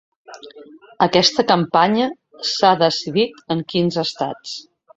[1.05, 2.09] Aquesta campanya
[2.55, 4.59] s’ha decidit en quinze estats.